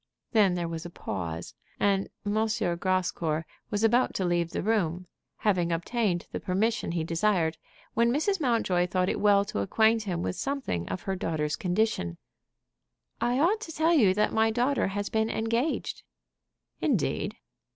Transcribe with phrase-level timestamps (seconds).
[0.31, 2.33] Then there was a pause, and M.
[2.77, 5.05] Grascour was about to leave the room,
[5.37, 7.59] having obtained the permission he desired,
[7.93, 8.41] when Mrs.
[8.41, 12.17] Mountjoy thought it well to acquaint him with something of her daughter's condition.
[13.21, 16.01] "I ought to tell you that my daughter has been engaged."
[16.79, 17.35] "Indeed!"